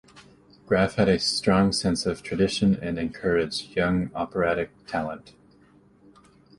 Graf 0.65 0.95
had 0.95 1.07
a 1.07 1.19
strong 1.19 1.71
sense 1.71 2.07
of 2.07 2.23
tradition 2.23 2.73
and 2.81 2.97
encouraged 2.97 3.75
young 3.75 4.09
operatic 4.15 4.71
talent. 4.87 5.35